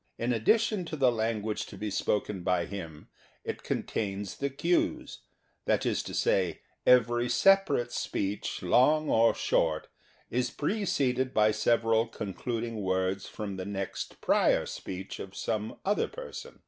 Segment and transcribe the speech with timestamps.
[0.17, 3.07] In addition to the language to be spoken by him
[3.43, 9.35] it con tains the cues ŌĆö that is to say, every separate speech, long or
[9.35, 9.89] short,
[10.31, 16.07] is pre ceded by several concluding words from the next prior speech of some other
[16.07, 16.59] person.